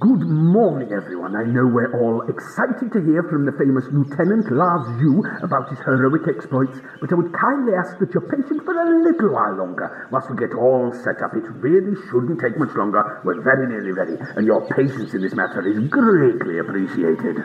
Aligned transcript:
Good 0.00 0.24
morning, 0.26 0.92
everyone. 0.92 1.36
I 1.36 1.44
know 1.44 1.66
we're 1.66 1.92
all 2.00 2.22
excited 2.22 2.90
to 2.94 3.04
hear 3.04 3.22
from 3.28 3.44
the 3.44 3.52
famous 3.52 3.84
Lieutenant 3.92 4.50
Lars 4.50 4.88
Xu 4.96 5.44
about 5.44 5.68
his 5.68 5.78
heroic 5.80 6.22
exploits, 6.26 6.80
but 7.00 7.12
I 7.12 7.14
would 7.14 7.32
kindly 7.34 7.74
ask 7.76 7.98
that 8.00 8.08
you're 8.14 8.24
patient 8.24 8.64
for 8.64 8.72
a 8.72 9.02
little 9.04 9.34
while 9.34 9.54
longer 9.54 10.08
whilst 10.10 10.30
we 10.30 10.36
get 10.36 10.56
all 10.56 10.90
set 11.04 11.20
up. 11.22 11.36
It 11.36 11.44
really 11.60 11.94
shouldn't 12.08 12.40
take 12.40 12.58
much 12.58 12.74
longer. 12.74 13.20
We're 13.24 13.42
very 13.42 13.68
nearly 13.68 13.92
ready, 13.92 14.16
and 14.34 14.46
your 14.46 14.66
patience 14.66 15.12
in 15.12 15.20
this 15.20 15.34
matter 15.34 15.60
is 15.60 15.78
greatly 15.90 16.58
appreciated. 16.58 17.44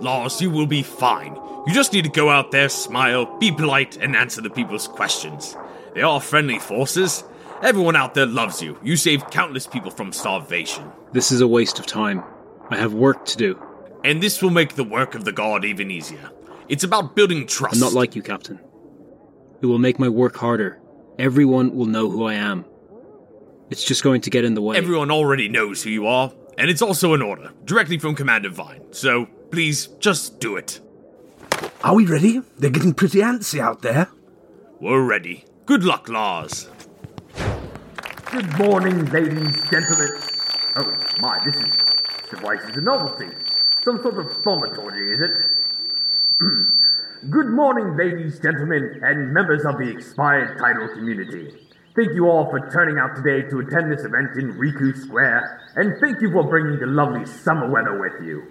Lars, 0.00 0.40
you 0.40 0.50
will 0.50 0.68
be 0.68 0.84
fine. 0.84 1.34
You 1.66 1.74
just 1.74 1.92
need 1.92 2.04
to 2.04 2.10
go 2.10 2.30
out 2.30 2.52
there, 2.52 2.68
smile, 2.68 3.36
be 3.38 3.50
polite, 3.50 3.96
and 3.96 4.14
answer 4.14 4.40
the 4.40 4.50
people's 4.50 4.86
questions. 4.86 5.56
They 5.94 6.02
are 6.02 6.20
friendly 6.20 6.60
forces. 6.60 7.24
Everyone 7.62 7.94
out 7.94 8.14
there 8.14 8.24
loves 8.24 8.62
you. 8.62 8.78
You 8.82 8.96
saved 8.96 9.30
countless 9.30 9.66
people 9.66 9.90
from 9.90 10.12
starvation. 10.12 10.90
This 11.12 11.30
is 11.30 11.42
a 11.42 11.46
waste 11.46 11.78
of 11.78 11.86
time. 11.86 12.24
I 12.70 12.78
have 12.78 12.94
work 12.94 13.26
to 13.26 13.36
do. 13.36 13.62
And 14.02 14.22
this 14.22 14.40
will 14.40 14.50
make 14.50 14.76
the 14.76 14.84
work 14.84 15.14
of 15.14 15.26
the 15.26 15.32
guard 15.32 15.66
even 15.66 15.90
easier. 15.90 16.30
It's 16.70 16.84
about 16.84 17.14
building 17.14 17.46
trust. 17.46 17.74
I'm 17.74 17.80
not 17.80 17.92
like 17.92 18.16
you, 18.16 18.22
Captain. 18.22 18.58
It 19.60 19.66
will 19.66 19.78
make 19.78 19.98
my 19.98 20.08
work 20.08 20.36
harder. 20.36 20.80
Everyone 21.18 21.74
will 21.74 21.84
know 21.84 22.08
who 22.08 22.24
I 22.24 22.34
am. 22.34 22.64
It's 23.68 23.84
just 23.84 24.02
going 24.02 24.22
to 24.22 24.30
get 24.30 24.44
in 24.44 24.54
the 24.54 24.62
way. 24.62 24.78
Everyone 24.78 25.10
already 25.10 25.48
knows 25.48 25.82
who 25.82 25.90
you 25.90 26.06
are, 26.06 26.32
and 26.56 26.70
it's 26.70 26.80
also 26.80 27.12
an 27.12 27.20
order, 27.20 27.52
directly 27.66 27.98
from 27.98 28.14
Commander 28.14 28.48
Vine. 28.48 28.82
So, 28.92 29.26
please, 29.50 29.88
just 29.98 30.40
do 30.40 30.56
it. 30.56 30.80
Are 31.84 31.94
we 31.94 32.06
ready? 32.06 32.40
They're 32.58 32.70
getting 32.70 32.94
pretty 32.94 33.18
antsy 33.18 33.60
out 33.60 33.82
there. 33.82 34.08
We're 34.80 35.04
ready. 35.04 35.44
Good 35.66 35.84
luck, 35.84 36.08
Lars. 36.08 36.70
Good 38.30 38.58
morning, 38.58 39.04
ladies, 39.06 39.60
gentlemen. 39.70 40.10
Oh, 40.76 40.94
my, 41.18 41.40
this 41.44 41.56
is. 41.56 41.62
This 41.62 42.30
device 42.30 42.62
is 42.70 42.76
a 42.76 42.80
novelty. 42.80 43.26
Some 43.84 44.00
sort 44.02 44.18
of 44.18 44.42
thaumaturgy, 44.44 45.12
is 45.12 45.18
it? 45.18 45.36
Good 47.30 47.48
morning, 47.48 47.96
ladies, 47.96 48.38
gentlemen, 48.38 49.00
and 49.02 49.34
members 49.34 49.64
of 49.64 49.78
the 49.78 49.90
expired 49.90 50.58
title 50.58 50.88
community. 50.94 51.50
Thank 51.96 52.14
you 52.14 52.28
all 52.28 52.48
for 52.50 52.70
turning 52.70 52.98
out 52.98 53.16
today 53.16 53.48
to 53.50 53.58
attend 53.58 53.90
this 53.90 54.04
event 54.04 54.38
in 54.38 54.54
Riku 54.54 54.96
Square, 54.96 55.60
and 55.74 56.00
thank 56.00 56.22
you 56.22 56.30
for 56.30 56.44
bringing 56.44 56.78
the 56.78 56.86
lovely 56.86 57.26
summer 57.26 57.68
weather 57.68 57.98
with 57.98 58.24
you. 58.24 58.46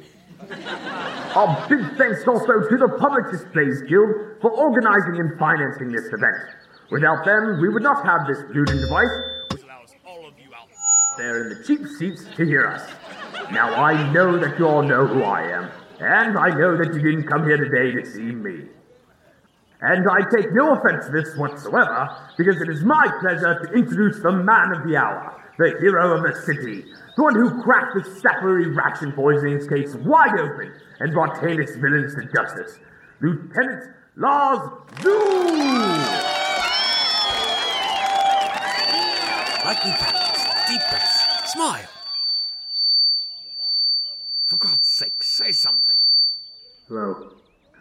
Our 1.36 1.68
big 1.70 1.98
thanks 1.98 2.28
also 2.28 2.68
to 2.68 2.78
the 2.78 2.98
Public 3.00 3.32
Displays 3.32 3.82
Guild 3.88 4.42
for 4.42 4.52
organizing 4.52 5.20
and 5.22 5.40
financing 5.40 5.92
this 5.94 6.06
event. 6.08 6.36
Without 6.92 7.24
them, 7.24 7.62
we 7.62 7.70
would 7.70 7.84
not 7.84 8.04
have 8.06 8.28
this 8.28 8.40
Bluetooth 8.50 8.82
device, 8.82 9.14
which 9.52 9.62
allows 9.64 9.94
all 10.08 10.28
of 10.28 10.34
you 10.40 10.50
out 10.56 10.68
there 11.20 11.44
in 11.44 11.50
the 11.50 11.64
cheap 11.64 11.86
seats 11.86 12.24
to 12.38 12.46
hear 12.46 12.66
us. 12.66 12.90
Now, 13.52 13.74
I 13.76 14.12
know 14.12 14.38
that 14.38 14.58
you 14.58 14.68
all 14.68 14.82
know 14.82 15.06
who 15.06 15.22
I 15.22 15.42
am, 15.42 15.70
and 16.00 16.38
I 16.38 16.50
know 16.50 16.78
that 16.78 16.94
you 16.94 17.02
didn't 17.02 17.28
come 17.28 17.44
here 17.46 17.58
today 17.58 17.92
to 18.00 18.06
see 18.10 18.32
me. 18.32 18.70
And 19.82 20.10
I 20.10 20.22
take 20.30 20.54
no 20.54 20.74
offense 20.74 21.06
to 21.08 21.12
this 21.12 21.36
whatsoever, 21.38 22.10
because 22.38 22.62
it 22.62 22.70
is 22.70 22.84
my 22.84 23.06
pleasure 23.22 23.60
to 23.64 23.74
introduce 23.74 24.22
the 24.22 24.32
man 24.32 24.72
of 24.72 24.88
the 24.88 24.96
hour, 24.98 25.36
the 25.58 25.76
hero 25.82 26.16
of 26.16 26.24
the 26.24 26.34
city, 26.42 26.86
the 27.18 27.24
one 27.24 27.36
who 27.36 27.62
cracked 27.64 27.96
the 27.96 28.04
sappery 28.22 28.68
ration 28.68 29.12
poisoning 29.12 29.60
case 29.68 29.96
wide 29.96 30.40
open 30.40 30.72
and 31.00 31.12
brought 31.14 31.38
heinous 31.40 31.76
villains 31.76 32.16
to 32.16 32.24
justice, 32.34 32.80
Lieutenant 33.22 33.94
Lars 34.16 34.60
Xu! 34.96 35.16
Lightning 39.66 39.94
practice, 39.94 40.44
deep 40.68 40.82
breaths, 40.90 41.09
smile. 41.50 41.90
For 44.46 44.58
God's 44.58 44.88
sake, 44.88 45.24
say 45.24 45.52
something. 45.52 45.98
Hello. 46.88 47.32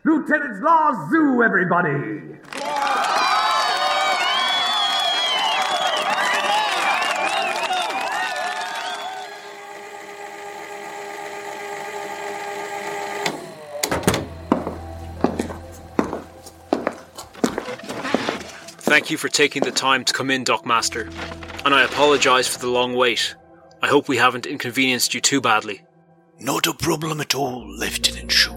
Lieutenant 0.04 0.62
Lars 0.62 0.96
Xu, 1.12 1.44
everybody! 1.44 2.38
Thank 18.80 19.10
you 19.10 19.18
for 19.18 19.28
taking 19.28 19.62
the 19.62 19.70
time 19.70 20.04
to 20.04 20.14
come 20.14 20.30
in, 20.30 20.44
Dockmaster. 20.44 21.12
And 21.64 21.74
I 21.74 21.82
apologise 21.82 22.48
for 22.48 22.58
the 22.58 22.68
long 22.68 22.94
wait. 22.94 23.34
I 23.88 23.90
hope 23.90 24.06
we 24.06 24.18
haven't 24.18 24.44
inconvenienced 24.44 25.14
you 25.14 25.22
too 25.22 25.40
badly. 25.40 25.80
Not 26.38 26.66
a 26.66 26.74
problem 26.74 27.22
at 27.22 27.34
all, 27.34 27.66
Lieutenant 27.66 28.28
Xu. 28.30 28.52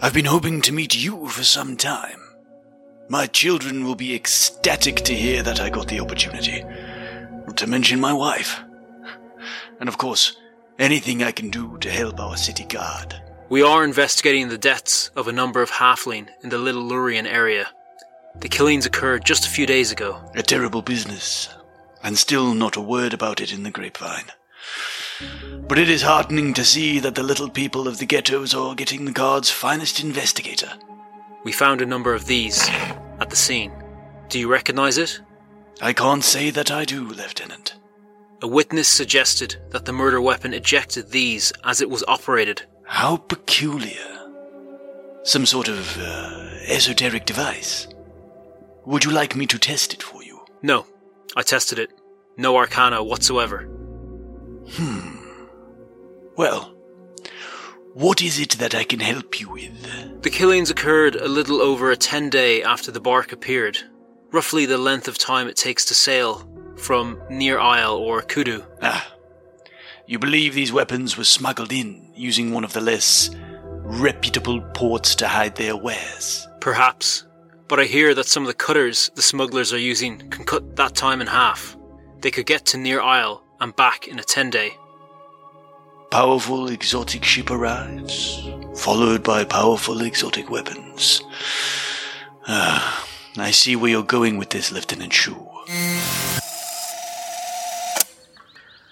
I've 0.00 0.14
been 0.14 0.26
hoping 0.26 0.60
to 0.60 0.72
meet 0.72 0.94
you 0.94 1.26
for 1.26 1.42
some 1.42 1.76
time. 1.76 2.20
My 3.08 3.26
children 3.26 3.84
will 3.84 3.96
be 3.96 4.14
ecstatic 4.14 4.98
to 5.06 5.12
hear 5.12 5.42
that 5.42 5.60
I 5.60 5.70
got 5.70 5.88
the 5.88 5.98
opportunity. 5.98 6.62
Not 7.48 7.56
to 7.56 7.66
mention 7.66 7.98
my 7.98 8.12
wife. 8.12 8.60
And 9.80 9.88
of 9.88 9.98
course, 9.98 10.36
anything 10.78 11.24
I 11.24 11.32
can 11.32 11.50
do 11.50 11.76
to 11.78 11.90
help 11.90 12.20
our 12.20 12.36
city 12.36 12.64
guard. 12.64 13.20
We 13.48 13.62
are 13.62 13.82
investigating 13.82 14.50
the 14.50 14.56
deaths 14.56 15.10
of 15.16 15.26
a 15.26 15.32
number 15.32 15.62
of 15.62 15.72
halfling 15.72 16.28
in 16.44 16.50
the 16.50 16.58
Little 16.58 16.88
Lurian 16.88 17.26
area. 17.26 17.70
The 18.38 18.48
killings 18.48 18.86
occurred 18.86 19.24
just 19.24 19.46
a 19.46 19.50
few 19.50 19.66
days 19.66 19.90
ago. 19.90 20.30
A 20.36 20.44
terrible 20.44 20.82
business, 20.82 21.48
and 22.02 22.18
still 22.18 22.54
not 22.54 22.76
a 22.76 22.80
word 22.80 23.12
about 23.14 23.40
it 23.40 23.52
in 23.52 23.62
the 23.62 23.70
grapevine. 23.70 24.30
But 25.68 25.78
it 25.78 25.88
is 25.88 26.02
heartening 26.02 26.54
to 26.54 26.64
see 26.64 26.98
that 27.00 27.14
the 27.14 27.22
little 27.22 27.48
people 27.48 27.88
of 27.88 27.98
the 27.98 28.06
ghettos 28.06 28.54
are 28.54 28.74
getting 28.74 29.04
the 29.04 29.12
guard's 29.12 29.50
finest 29.50 30.02
investigator. 30.02 30.72
We 31.44 31.52
found 31.52 31.80
a 31.80 31.86
number 31.86 32.14
of 32.14 32.26
these 32.26 32.68
at 33.20 33.30
the 33.30 33.36
scene. 33.36 33.72
Do 34.28 34.38
you 34.38 34.48
recognize 34.48 34.98
it? 34.98 35.20
I 35.80 35.92
can't 35.92 36.24
say 36.24 36.50
that 36.50 36.70
I 36.70 36.84
do, 36.84 37.06
Lieutenant. 37.06 37.74
A 38.42 38.46
witness 38.46 38.88
suggested 38.88 39.56
that 39.70 39.84
the 39.84 39.92
murder 39.92 40.20
weapon 40.20 40.52
ejected 40.52 41.10
these 41.10 41.52
as 41.64 41.80
it 41.80 41.88
was 41.88 42.04
operated. 42.06 42.62
How 42.84 43.16
peculiar. 43.16 44.30
Some 45.22 45.46
sort 45.46 45.68
of 45.68 45.98
uh, 45.98 46.48
esoteric 46.66 47.24
device. 47.24 47.88
Would 48.84 49.04
you 49.04 49.10
like 49.10 49.34
me 49.34 49.46
to 49.46 49.58
test 49.58 49.94
it 49.94 50.02
for 50.02 50.22
you? 50.22 50.44
No, 50.62 50.86
I 51.34 51.42
tested 51.42 51.78
it. 51.78 51.90
No 52.36 52.56
arcana 52.56 53.02
whatsoever. 53.02 53.62
Hmm. 54.72 55.16
Well, 56.36 56.74
what 57.94 58.20
is 58.20 58.38
it 58.38 58.52
that 58.58 58.74
I 58.74 58.84
can 58.84 59.00
help 59.00 59.40
you 59.40 59.50
with? 59.50 60.22
The 60.22 60.30
killings 60.30 60.70
occurred 60.70 61.16
a 61.16 61.28
little 61.28 61.62
over 61.62 61.90
a 61.90 61.96
10 61.96 62.30
day 62.30 62.62
after 62.62 62.90
the 62.90 63.00
bark 63.00 63.32
appeared, 63.32 63.78
roughly 64.32 64.66
the 64.66 64.76
length 64.76 65.08
of 65.08 65.16
time 65.16 65.48
it 65.48 65.56
takes 65.56 65.84
to 65.86 65.94
sail 65.94 66.46
from 66.76 67.20
Near 67.30 67.58
Isle 67.58 67.94
or 67.94 68.22
Kudu. 68.22 68.62
Ah, 68.82 69.14
you 70.06 70.18
believe 70.18 70.54
these 70.54 70.72
weapons 70.72 71.16
were 71.16 71.24
smuggled 71.24 71.72
in 71.72 72.12
using 72.14 72.52
one 72.52 72.64
of 72.64 72.72
the 72.72 72.80
less 72.80 73.30
reputable 73.82 74.60
ports 74.74 75.14
to 75.16 75.28
hide 75.28 75.56
their 75.56 75.76
wares? 75.76 76.46
Perhaps, 76.60 77.25
but 77.68 77.80
I 77.80 77.84
hear 77.84 78.14
that 78.14 78.26
some 78.26 78.42
of 78.42 78.46
the 78.48 78.54
cutters 78.54 79.10
the 79.14 79.22
smugglers 79.22 79.72
are 79.72 79.78
using 79.78 80.18
can 80.30 80.44
cut 80.44 80.76
that 80.76 80.94
time 80.94 81.20
in 81.20 81.26
half. 81.26 81.76
They 82.20 82.30
could 82.30 82.46
get 82.46 82.64
to 82.66 82.78
Near 82.78 83.00
Isle 83.00 83.42
and 83.60 83.74
back 83.74 84.08
in 84.08 84.18
a 84.18 84.22
10 84.22 84.50
day. 84.50 84.76
Powerful 86.10 86.68
exotic 86.68 87.24
ship 87.24 87.50
arrives, 87.50 88.48
followed 88.76 89.22
by 89.22 89.44
powerful 89.44 90.00
exotic 90.02 90.50
weapons. 90.50 91.22
Ah, 92.46 93.06
I 93.36 93.50
see 93.50 93.74
where 93.74 93.90
you're 93.90 94.02
going 94.02 94.38
with 94.38 94.50
this, 94.50 94.70
Lieutenant 94.70 95.12
Xu. 95.12 95.34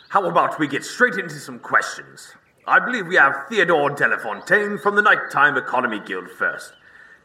How 0.09 0.29
about 0.29 0.59
we 0.59 0.67
get 0.67 0.85
straight 0.85 1.15
into 1.15 1.37
some 1.37 1.59
questions? 1.61 2.35
I 2.67 2.81
believe 2.81 3.07
we 3.07 3.17
have 3.17 3.47
Theodore 3.49 3.91
DeLafontaine 3.91 4.81
from 4.81 4.97
the 4.97 5.03
Nighttime 5.03 5.57
Economy 5.57 6.01
Guild 6.01 6.31
first. 6.31 6.73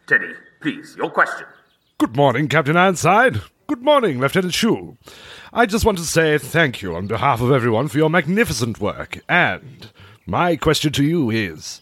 Teddy, 0.08 0.34
please, 0.62 0.96
your 0.98 1.10
question. 1.10 1.46
Good 1.98 2.16
morning, 2.16 2.48
Captain 2.48 2.78
Ironside. 2.78 3.42
Good 3.68 3.82
morning, 3.82 4.20
Lieutenant 4.20 4.54
Xu. 4.54 4.98
I 5.54 5.66
just 5.66 5.86
want 5.86 5.98
to 6.00 6.04
say 6.04 6.38
thank 6.38 6.82
you 6.82 6.96
on 6.96 7.08
behalf 7.08 7.42
of 7.42 7.52
everyone 7.52 7.88
for 7.88 7.98
your 7.98 8.10
magnificent 8.10 8.80
work. 8.80 9.20
And 9.28 9.92
my 10.26 10.56
question 10.56 10.92
to 10.94 11.04
you 11.04 11.30
is 11.30 11.82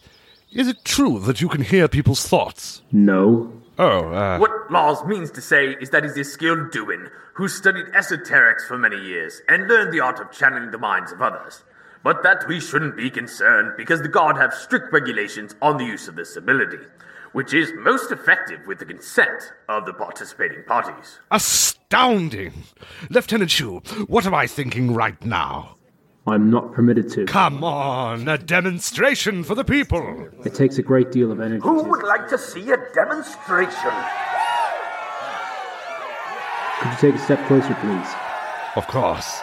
Is 0.52 0.68
it 0.68 0.84
true 0.84 1.18
that 1.20 1.40
you 1.40 1.48
can 1.48 1.62
hear 1.62 1.88
people's 1.88 2.26
thoughts? 2.26 2.82
No. 2.92 3.52
Oh, 3.78 4.12
uh, 4.12 4.38
What 4.38 4.70
Lars 4.72 5.04
means 5.04 5.30
to 5.32 5.40
say 5.40 5.76
is 5.80 5.90
that 5.90 6.02
he's 6.02 6.16
a 6.16 6.24
skilled 6.24 6.72
Duin 6.72 7.10
who 7.34 7.46
studied 7.46 7.86
esoterics 7.86 8.66
for 8.66 8.76
many 8.76 9.00
years 9.00 9.40
and 9.48 9.68
learned 9.68 9.92
the 9.92 10.00
art 10.00 10.18
of 10.18 10.32
channeling 10.32 10.72
the 10.72 10.78
minds 10.78 11.12
of 11.12 11.22
others. 11.22 11.62
but 12.04 12.22
that 12.22 12.46
we 12.48 12.60
shouldn't 12.60 12.96
be 12.96 13.10
concerned 13.10 13.72
because 13.76 14.00
the 14.02 14.08
Guard 14.08 14.36
have 14.36 14.54
strict 14.54 14.92
regulations 14.92 15.54
on 15.60 15.76
the 15.78 15.84
use 15.84 16.06
of 16.08 16.14
this 16.16 16.36
ability, 16.36 16.78
which 17.32 17.52
is 17.54 17.72
most 17.78 18.10
effective 18.12 18.66
with 18.66 18.78
the 18.78 18.84
consent 18.84 19.52
of 19.68 19.86
the 19.86 19.92
participating 19.92 20.62
parties. 20.64 21.18
Astounding! 21.30 22.52
Lieutenant 23.10 23.50
Xu, 23.50 23.86
what 24.08 24.26
am 24.26 24.34
I 24.34 24.46
thinking 24.46 24.94
right 24.94 25.22
now? 25.24 25.76
I'm 26.26 26.50
not 26.50 26.72
permitted 26.74 27.10
to. 27.12 27.24
Come 27.24 27.64
on, 27.64 28.28
a 28.28 28.36
demonstration 28.36 29.42
for 29.44 29.54
the 29.54 29.64
people! 29.64 30.28
It 30.44 30.54
takes 30.54 30.76
a 30.78 30.82
great 30.82 31.10
deal 31.10 31.32
of 31.32 31.40
energy 31.40 31.62
Who 31.62 31.82
to. 31.82 31.88
would 31.88 32.02
like 32.02 32.28
to 32.28 32.36
see 32.38 32.70
a 32.70 32.76
demonstration? 32.94 33.92
Could 36.80 36.90
you 36.92 36.98
take 37.00 37.14
a 37.14 37.18
step 37.24 37.44
closer, 37.46 37.74
please? 37.80 38.08
Of 38.76 38.86
course. 38.86 39.40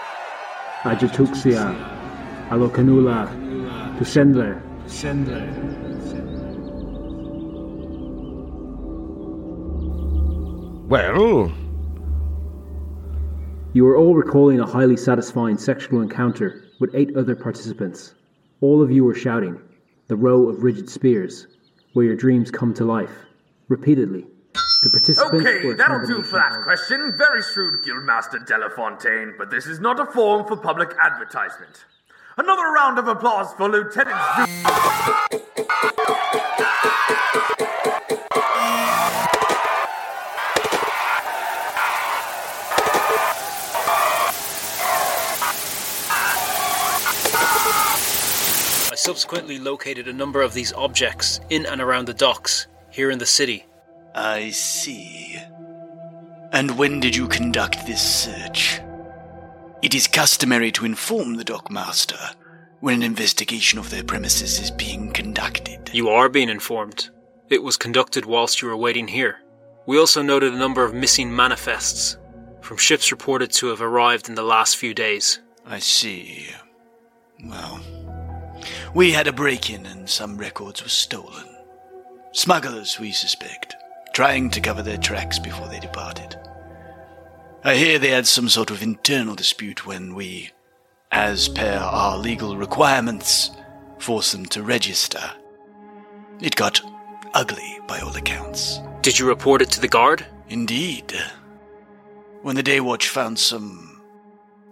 Ajatuxia, 0.84 1.74
Alokanula, 2.50 3.28
Tushendler. 3.98 4.62
Well, 10.88 11.52
You 13.74 13.88
are 13.88 13.98
all 13.98 14.14
recalling 14.16 14.60
a 14.60 14.66
highly 14.66 14.96
satisfying 14.98 15.58
sexual 15.58 16.02
encounter 16.02 16.64
with 16.80 16.94
eight 16.94 17.18
other 17.18 17.36
participants. 17.36 18.14
All 18.62 18.82
of 18.82 18.92
you 18.92 19.08
are 19.10 19.16
shouting, 19.16 19.60
the 20.08 20.16
row 20.16 20.48
of 20.48 20.64
rigid 20.64 20.90
spears, 20.90 21.48
where 21.94 22.06
your 22.06 22.16
dreams 22.16 22.52
come 22.52 22.74
to 22.76 22.86
life, 22.86 23.12
repeatedly. 23.68 24.28
The 24.84 24.90
participants 24.92 25.46
Okay, 25.46 25.74
that'll 25.74 26.06
do 26.06 26.22
for 26.22 26.38
that 26.38 26.62
question. 26.62 27.14
Very 27.18 27.42
shrewd, 27.42 27.84
Guildmaster 27.84 28.46
DeLafontaine, 28.48 29.38
but 29.38 29.50
this 29.50 29.66
is 29.66 29.80
not 29.80 30.00
a 30.00 30.06
forum 30.06 30.46
for 30.48 30.56
public 30.56 30.92
advertisement. 31.02 31.86
Another 32.38 32.64
round 32.72 33.00
of 33.00 33.08
applause 33.08 33.52
for 33.56 33.68
Lieutenant 33.70 34.16
Xu- 34.16 35.95
subsequently 49.06 49.60
located 49.60 50.08
a 50.08 50.14
number 50.14 50.42
of 50.42 50.56
these 50.56 50.74
objects 50.74 51.40
in 51.52 51.64
and 51.68 51.80
around 51.80 52.08
the 52.08 52.14
docks 52.16 52.66
here 52.90 53.12
in 53.12 53.20
the 53.20 53.26
city. 53.26 53.64
I 54.16 54.50
see. 54.50 55.38
And 56.52 56.76
when 56.76 57.02
did 57.02 57.16
you 57.16 57.28
conduct 57.28 57.86
this 57.86 58.02
search? 58.02 58.82
It 59.84 59.94
is 59.94 60.08
customary 60.08 60.72
to 60.72 60.86
inform 60.86 61.36
the 61.36 61.46
dockmaster 61.46 62.34
when 62.80 62.96
an 62.96 63.04
investigation 63.04 63.78
of 63.78 63.92
their 63.92 64.04
premises 64.04 64.60
is 64.60 64.72
being 64.72 65.12
conducted. 65.12 65.92
You 65.94 66.10
are 66.10 66.28
being 66.28 66.50
informed. 66.50 67.10
It 67.52 67.62
was 67.62 67.78
conducted 67.78 68.26
whilst 68.26 68.64
you 68.64 68.70
were 68.70 68.76
waiting 68.76 69.08
here. 69.08 69.38
We 69.86 70.00
also 70.00 70.24
noted 70.24 70.52
a 70.52 70.58
number 70.58 70.84
of 70.84 70.96
missing 70.96 71.36
manifests 71.36 72.18
from 72.62 72.78
ships 72.78 73.12
reported 73.12 73.52
to 73.52 73.68
have 73.68 73.84
arrived 73.84 74.30
in 74.30 74.34
the 74.34 74.42
last 74.42 74.78
few 74.78 74.96
days. 74.96 75.42
I 75.64 75.78
see. 75.78 76.48
Well, 77.44 77.82
we 78.94 79.12
had 79.12 79.28
a 79.28 79.34
break 79.34 79.70
in 79.70 79.86
and 79.86 80.10
some 80.10 80.38
records 80.38 80.82
were 80.84 80.90
stolen. 80.90 81.48
Smugglers, 82.32 83.00
we 83.00 83.12
suspect, 83.12 83.76
trying 84.14 84.50
to 84.52 84.62
cover 84.62 84.82
their 84.82 84.98
tracks 84.98 85.40
before 85.40 85.68
they 85.68 85.80
departed. 85.80 86.36
I 87.64 87.76
hear 87.76 87.98
they 87.98 88.10
had 88.10 88.28
some 88.28 88.50
sort 88.50 88.70
of 88.70 88.84
internal 88.84 89.36
dispute 89.36 89.86
when 89.86 90.14
we, 90.14 90.52
as 91.12 91.48
per 91.50 91.78
our 91.78 92.18
legal 92.18 92.58
requirements, 92.58 93.52
forced 93.98 94.34
them 94.34 94.46
to 94.48 94.64
register. 94.64 95.32
It 96.42 96.56
got 96.56 96.82
ugly 97.34 97.80
by 97.88 98.00
all 98.00 98.16
accounts. 98.16 98.80
Did 99.02 99.18
you 99.18 99.28
report 99.28 99.62
it 99.62 99.72
to 99.72 99.82
the 99.82 99.88
guard? 99.88 100.26
Indeed. 100.50 101.14
When 102.42 102.56
the 102.56 102.64
Day 102.64 102.80
Watch 102.80 103.10
found 103.10 103.40
some 103.40 104.02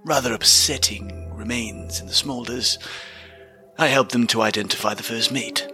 rather 0.04 0.34
upsetting 0.34 1.34
remains 1.36 2.00
in 2.00 2.08
the 2.08 2.14
smolders, 2.14 2.78
I 3.78 3.88
helped 3.88 4.12
them 4.12 4.28
to 4.28 4.42
identify 4.42 4.94
the 4.94 5.04
first 5.04 5.32
mate. 5.32 5.68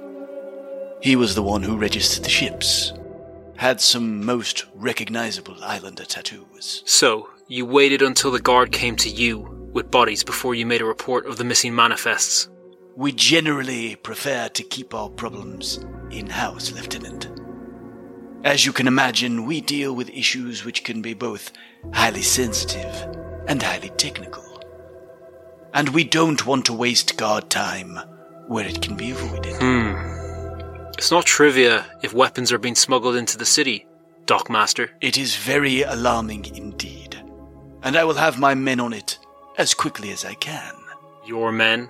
He 1.02 1.16
was 1.16 1.36
the 1.36 1.44
one 1.44 1.64
who 1.64 1.78
registered 1.78 2.24
the 2.24 2.30
ships, 2.30 2.94
had 3.58 3.82
some 3.82 4.24
most 4.24 4.66
recognizable 4.74 5.58
islander 5.62 6.06
tattoos. 6.06 6.82
So, 6.86 7.30
you 7.48 7.66
waited 7.66 8.02
until 8.02 8.32
the 8.32 8.40
guard 8.40 8.72
came 8.72 8.96
to 8.98 9.10
you 9.10 9.40
with 9.74 9.92
bodies 9.92 10.24
before 10.24 10.56
you 10.56 10.66
made 10.66 10.82
a 10.82 10.86
report 10.86 11.26
of 11.26 11.38
the 11.38 11.44
missing 11.44 11.76
manifests. 11.76 12.48
We 12.96 13.12
generally 13.12 13.96
prefer 13.98 14.50
to 14.50 14.64
keep 14.64 14.94
our 14.94 15.10
problems 15.10 15.86
in 16.10 16.28
house, 16.28 16.72
Lieutenant. 16.72 17.30
As 18.44 18.66
you 18.66 18.72
can 18.72 18.88
imagine, 18.88 19.46
we 19.46 19.60
deal 19.60 19.94
with 19.94 20.10
issues 20.10 20.64
which 20.64 20.86
can 20.86 21.02
be 21.02 21.14
both 21.14 21.52
highly 21.94 22.22
sensitive 22.22 23.16
and 23.48 23.62
highly 23.62 23.90
technical. 23.90 24.49
And 25.74 25.90
we 25.90 26.04
don't 26.04 26.46
want 26.46 26.66
to 26.66 26.74
waste 26.74 27.18
guard 27.18 27.50
time 27.50 28.00
where 28.48 28.66
it 28.66 28.82
can 28.82 28.96
be 28.96 29.12
avoided. 29.12 29.56
Hmm. 29.58 29.94
It's 30.98 31.12
not 31.12 31.26
trivia 31.26 31.86
if 32.02 32.14
weapons 32.14 32.52
are 32.52 32.58
being 32.58 32.76
smuggled 32.76 33.16
into 33.16 33.38
the 33.38 33.46
city, 33.46 33.86
Dockmaster. 34.26 34.90
It 35.02 35.18
is 35.18 35.36
very 35.36 35.84
alarming 35.84 36.56
indeed, 36.56 37.16
and 37.84 37.96
I 37.96 38.04
will 38.04 38.16
have 38.16 38.40
my 38.40 38.54
men 38.56 38.80
on 38.80 38.94
it 38.94 39.18
as 39.58 39.74
quickly 39.74 40.12
as 40.12 40.26
I 40.26 40.34
can. 40.34 40.74
Your 41.26 41.52
men? 41.52 41.90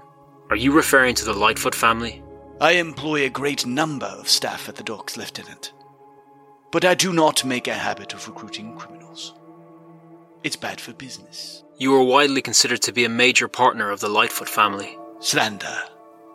Are 0.49 0.55
you 0.55 0.71
referring 0.71 1.15
to 1.15 1.25
the 1.25 1.33
Lightfoot 1.33 1.75
family? 1.75 2.21
I 2.59 2.73
employ 2.73 3.25
a 3.25 3.29
great 3.29 3.65
number 3.65 4.07
of 4.07 4.27
staff 4.27 4.67
at 4.67 4.75
the 4.75 4.83
docks, 4.83 5.15
Lieutenant. 5.15 5.71
But 6.71 6.83
I 6.83 6.93
do 6.93 7.13
not 7.13 7.45
make 7.45 7.67
a 7.67 7.73
habit 7.73 8.13
of 8.13 8.27
recruiting 8.27 8.75
criminals. 8.77 8.98
It's 10.43 10.55
bad 10.55 10.79
for 10.79 10.93
business. 10.93 11.63
You 11.77 11.93
are 11.95 12.03
widely 12.03 12.41
considered 12.41 12.81
to 12.83 12.93
be 12.93 13.03
a 13.03 13.09
major 13.09 13.47
partner 13.47 13.91
of 13.91 13.99
the 13.99 14.09
Lightfoot 14.09 14.47
family. 14.47 14.97
Slander, 15.19 15.77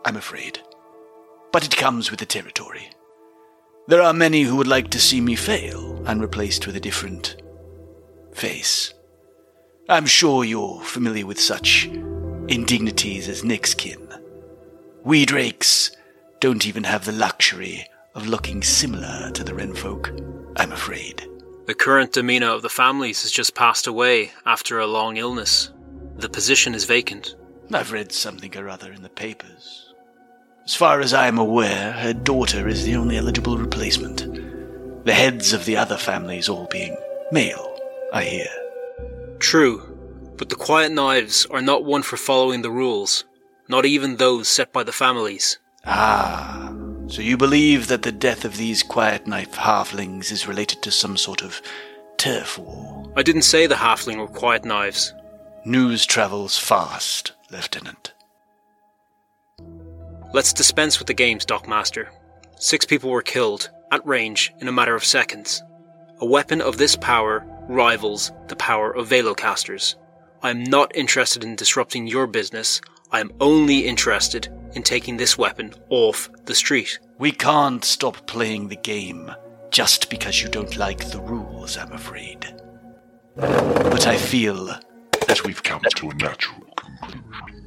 I'm 0.03 0.15
afraid. 0.15 0.59
But 1.51 1.65
it 1.65 1.75
comes 1.75 2.11
with 2.11 2.19
the 2.19 2.25
territory. 2.25 2.89
There 3.87 4.01
are 4.01 4.13
many 4.13 4.43
who 4.43 4.57
would 4.57 4.67
like 4.67 4.89
to 4.91 4.99
see 4.99 5.21
me 5.21 5.35
fail 5.35 6.03
and 6.05 6.21
replaced 6.21 6.67
with 6.67 6.75
a 6.75 6.79
different 6.79 7.41
face. 8.31 8.93
I'm 9.89 10.05
sure 10.05 10.43
you're 10.43 10.81
familiar 10.81 11.25
with 11.25 11.39
such 11.39 11.85
indignities 12.47 13.27
as 13.27 13.43
next 13.43 13.75
kin. 13.75 14.07
We 15.03 15.25
Drakes 15.25 15.91
don't 16.39 16.67
even 16.67 16.83
have 16.83 17.05
the 17.05 17.11
luxury 17.11 17.87
of 18.13 18.27
looking 18.27 18.61
similar 18.61 19.31
to 19.31 19.43
the 19.43 19.53
Renfolk, 19.53 20.09
I'm 20.57 20.71
afraid. 20.71 21.27
The 21.65 21.73
current 21.73 22.13
demeanor 22.13 22.49
of 22.49 22.61
the 22.61 22.69
families 22.69 23.23
has 23.23 23.31
just 23.31 23.55
passed 23.55 23.87
away 23.87 24.31
after 24.45 24.79
a 24.79 24.85
long 24.85 25.17
illness. 25.17 25.71
The 26.17 26.29
position 26.29 26.75
is 26.75 26.85
vacant. 26.85 27.35
I've 27.73 27.91
read 27.91 28.11
something 28.11 28.55
or 28.55 28.69
other 28.69 28.91
in 28.91 29.01
the 29.01 29.09
papers. 29.09 29.93
As 30.63 30.75
far 30.75 30.99
as 30.99 31.13
I 31.13 31.27
am 31.27 31.39
aware, 31.39 31.91
her 31.93 32.13
daughter 32.13 32.67
is 32.67 32.85
the 32.85 32.95
only 32.95 33.17
eligible 33.17 33.57
replacement. 33.57 35.05
The 35.05 35.13
heads 35.13 35.53
of 35.53 35.65
the 35.65 35.77
other 35.77 35.97
families 35.97 36.49
all 36.49 36.67
being 36.67 36.95
male, 37.31 37.79
I 38.13 38.23
hear. 38.23 38.47
True, 39.39 40.33
but 40.37 40.49
the 40.49 40.55
Quiet 40.55 40.91
Knives 40.91 41.45
are 41.47 41.61
not 41.61 41.83
one 41.83 42.03
for 42.03 42.17
following 42.17 42.61
the 42.61 42.71
rules, 42.71 43.25
not 43.67 43.85
even 43.85 44.17
those 44.17 44.47
set 44.47 44.71
by 44.71 44.83
the 44.83 44.91
families. 44.91 45.57
Ah, 45.85 46.73
so 47.07 47.21
you 47.21 47.37
believe 47.37 47.87
that 47.87 48.01
the 48.01 48.11
death 48.11 48.45
of 48.45 48.57
these 48.57 48.81
quiet 48.81 49.27
knife 49.27 49.53
halflings 49.53 50.31
is 50.31 50.47
related 50.47 50.81
to 50.81 50.91
some 50.91 51.17
sort 51.17 51.43
of 51.43 51.61
turf 52.17 52.57
war? 52.57 53.11
I 53.15 53.23
didn't 53.23 53.43
say 53.43 53.67
the 53.67 53.75
Halfling 53.75 54.17
were 54.17 54.27
Quiet 54.27 54.65
Knives. 54.65 55.13
News 55.65 56.05
travels 56.05 56.57
fast, 56.57 57.33
Lieutenant. 57.51 58.13
Let's 60.33 60.51
dispense 60.51 60.99
with 60.99 61.07
the 61.07 61.13
games, 61.13 61.45
Dockmaster. 61.45 62.09
Six 62.57 62.85
people 62.85 63.09
were 63.09 63.21
killed, 63.21 63.69
at 63.91 64.05
range, 64.05 64.51
in 64.59 64.67
a 64.67 64.71
matter 64.71 64.95
of 64.95 65.05
seconds. 65.05 65.61
A 66.19 66.25
weapon 66.25 66.61
of 66.61 66.77
this 66.77 66.95
power 66.95 67.45
rivals 67.69 68.31
the 68.47 68.55
power 68.55 68.91
of 68.95 69.09
Velocasters. 69.09 69.95
I 70.41 70.49
am 70.49 70.63
not 70.63 70.95
interested 70.95 71.43
in 71.43 71.55
disrupting 71.55 72.07
your 72.07 72.27
business. 72.27 72.81
I 73.11 73.19
am 73.19 73.31
only 73.39 73.85
interested 73.85 74.49
in 74.75 74.83
taking 74.83 75.17
this 75.17 75.37
weapon 75.37 75.73
off 75.89 76.29
the 76.45 76.53
street. 76.53 76.99
We 77.17 77.31
can't 77.31 77.83
stop 77.83 78.27
playing 78.27 78.67
the 78.67 78.75
game 78.75 79.31
just 79.71 80.09
because 80.09 80.41
you 80.41 80.49
don't 80.49 80.77
like 80.77 81.09
the 81.09 81.19
rules, 81.21 81.77
I'm 81.77 81.91
afraid. 81.91 82.45
But 83.35 84.07
I 84.07 84.17
feel 84.17 84.65
that 85.27 85.43
we've 85.43 85.63
come 85.63 85.81
to 85.95 86.09
a 86.09 86.13
natural 86.13 86.61
conclusion. 86.75 87.64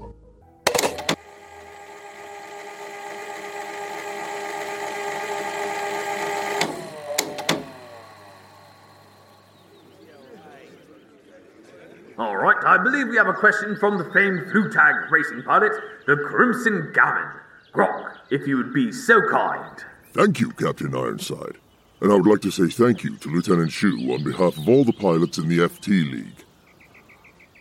All 12.18 12.36
right, 12.36 12.56
I 12.64 12.82
believe 12.82 13.06
we 13.06 13.16
have 13.16 13.28
a 13.28 13.32
question 13.32 13.76
from 13.76 13.96
the 13.96 14.04
famed 14.12 14.50
Blue 14.50 14.68
Tag 14.72 15.08
racing 15.08 15.44
pilot, 15.44 15.70
the 16.04 16.16
Crimson 16.16 16.90
Gammon. 16.92 17.30
Grok, 17.72 18.16
if 18.28 18.44
you 18.44 18.56
would 18.56 18.74
be 18.74 18.90
so 18.90 19.20
kind. 19.30 19.84
Thank 20.14 20.40
you, 20.40 20.50
Captain 20.50 20.96
Ironside. 20.96 21.58
And 22.00 22.10
I 22.10 22.16
would 22.16 22.26
like 22.26 22.40
to 22.40 22.50
say 22.50 22.66
thank 22.66 23.04
you 23.04 23.16
to 23.18 23.28
Lieutenant 23.28 23.70
Xu 23.70 24.12
on 24.12 24.24
behalf 24.24 24.58
of 24.58 24.68
all 24.68 24.82
the 24.82 24.92
pilots 24.92 25.38
in 25.38 25.48
the 25.48 25.58
FT 25.58 26.10
League. 26.10 26.44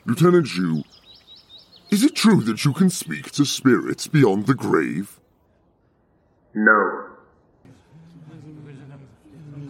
Lieutenant 0.08 0.48
Xu, 0.48 0.84
is 1.92 2.04
it 2.04 2.16
true 2.16 2.42
that 2.42 2.66
you 2.66 2.74
can 2.74 2.90
speak 2.90 3.30
to 3.34 3.46
spirits 3.46 4.08
beyond 4.08 4.48
the 4.48 4.56
grave? 4.56 5.20
No. 6.56 7.10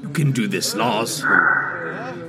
You 0.01 0.09
can 0.13 0.31
do 0.31 0.47
this, 0.47 0.75
Lars. 0.75 1.25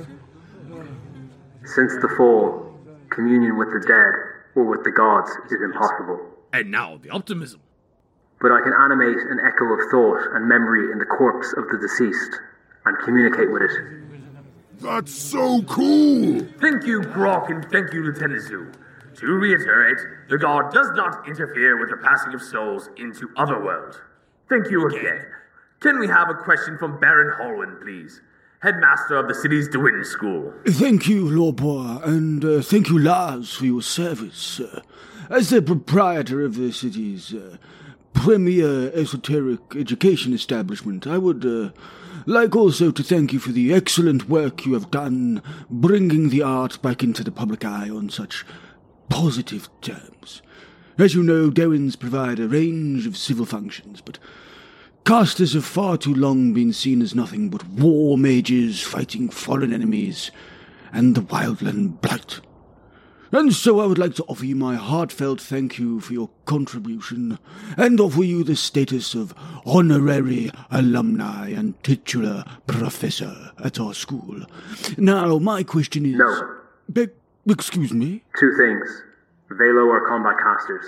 Since 1.75 1.93
the 2.01 2.09
fall, 2.17 2.65
communion 3.11 3.55
with 3.55 3.69
the 3.69 3.79
dead 3.85 4.13
or 4.55 4.65
with 4.65 4.83
the 4.83 4.89
gods 4.89 5.29
is 5.51 5.61
impossible. 5.61 6.19
And 6.51 6.71
now 6.71 6.97
the 6.97 7.11
optimism. 7.11 7.61
But 8.41 8.51
I 8.51 8.61
can 8.61 8.73
animate 8.73 9.17
an 9.17 9.39
echo 9.45 9.65
of 9.65 9.79
thought 9.91 10.33
and 10.33 10.49
memory 10.49 10.91
in 10.91 10.97
the 10.97 11.05
corpse 11.05 11.53
of 11.53 11.69
the 11.69 11.77
deceased 11.77 12.41
and 12.85 12.97
communicate 13.05 13.51
with 13.51 13.61
it. 13.61 14.81
That's 14.81 15.13
so 15.13 15.61
cool! 15.63 16.39
Thank 16.59 16.87
you, 16.87 17.01
Grok, 17.01 17.51
and 17.51 17.63
thank 17.71 17.93
you, 17.93 18.01
Lieutenant 18.01 18.41
Xu. 18.41 18.73
To 19.17 19.27
reiterate, 19.27 19.99
the 20.29 20.39
God 20.39 20.73
does 20.73 20.89
not 20.95 21.27
interfere 21.27 21.77
with 21.79 21.91
the 21.91 21.97
passing 21.97 22.33
of 22.33 22.41
souls 22.41 22.89
into 22.97 23.29
other 23.37 23.57
otherworld. 23.57 24.01
Thank 24.49 24.71
you 24.71 24.87
again. 24.87 25.23
Can 25.81 25.99
we 25.99 26.07
have 26.07 26.29
a 26.29 26.33
question 26.33 26.79
from 26.79 26.99
Baron 26.99 27.37
Halywyn, 27.39 27.79
please? 27.81 28.21
Headmaster 28.61 29.15
of 29.15 29.29
the 29.29 29.35
city's 29.35 29.69
Dwin 29.69 30.03
School. 30.03 30.53
Thank 30.67 31.07
you, 31.07 31.23
Luobo, 31.23 32.03
and 32.03 32.43
uh, 32.43 32.61
thank 32.61 32.89
you, 32.89 32.99
Lars, 32.99 33.53
for 33.53 33.65
your 33.65 33.81
service. 33.81 34.59
Uh, 34.59 34.81
as 35.29 35.49
the 35.49 35.61
proprietor 35.61 36.43
of 36.43 36.55
the 36.55 36.73
city's 36.73 37.33
uh, 37.33 37.55
premier 38.11 38.91
esoteric 38.91 39.61
education 39.77 40.33
establishment, 40.33 41.07
I 41.07 41.17
would 41.17 41.45
uh, 41.45 41.69
like 42.25 42.53
also 42.53 42.91
to 42.91 43.01
thank 43.01 43.31
you 43.31 43.39
for 43.39 43.53
the 43.53 43.73
excellent 43.73 44.27
work 44.27 44.65
you 44.65 44.73
have 44.73 44.91
done 44.91 45.41
bringing 45.69 46.27
the 46.27 46.41
art 46.41 46.81
back 46.81 47.01
into 47.01 47.23
the 47.23 47.31
public 47.31 47.63
eye 47.63 47.89
on 47.89 48.09
such 48.09 48.45
positive 49.07 49.69
terms. 49.79 50.41
As 50.97 51.15
you 51.15 51.23
know, 51.23 51.49
Dewins 51.49 51.95
provide 51.95 52.39
a 52.39 52.47
range 52.49 53.07
of 53.07 53.15
civil 53.15 53.45
functions, 53.45 54.01
but 54.01 54.19
casters 55.05 55.53
have 55.53 55.65
far 55.65 55.97
too 55.97 56.13
long 56.13 56.53
been 56.53 56.73
seen 56.73 57.01
as 57.01 57.15
nothing 57.15 57.49
but 57.49 57.65
war 57.67 58.17
mages 58.17 58.81
fighting 58.81 59.29
foreign 59.29 59.73
enemies 59.73 60.31
and 60.91 61.15
the 61.15 61.21
wildland 61.21 62.01
blight. 62.01 62.39
And 63.31 63.53
so 63.53 63.79
I 63.79 63.85
would 63.85 63.99
like 63.99 64.15
to 64.15 64.23
offer 64.23 64.43
you 64.45 64.55
my 64.55 64.75
heartfelt 64.75 65.39
thank 65.39 65.77
you 65.77 65.99
for 65.99 66.13
your 66.13 66.31
contribution 66.45 67.37
and 67.77 67.99
offer 67.99 68.23
you 68.23 68.43
the 68.43 68.55
status 68.55 69.13
of 69.13 69.35
honorary 69.65 70.51
alumni 70.71 71.49
and 71.49 71.81
titular 71.83 72.43
professor 72.65 73.51
at 73.63 73.79
our 73.79 73.93
school. 73.93 74.41
Now, 74.97 75.37
my 75.37 75.61
question 75.61 76.07
is. 76.07 76.15
No. 76.15 76.55
Be- 76.91 77.09
excuse 77.47 77.93
me? 77.93 78.23
Two 78.39 78.51
things. 78.57 79.03
Velo 79.51 79.89
are 79.89 80.07
combat 80.07 80.35
casters, 80.41 80.85